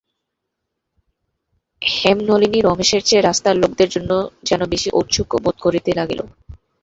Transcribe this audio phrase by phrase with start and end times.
[1.81, 4.11] হেমনলিনী রমেশের চেয়ে রাস্তার লোকদের জন্য
[4.47, 6.19] যেন বেশি ঔৎসুক্য বোধ করিতে লাগিল।